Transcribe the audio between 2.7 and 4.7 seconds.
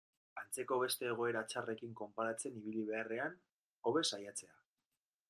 beharrean, hobe saiatzea.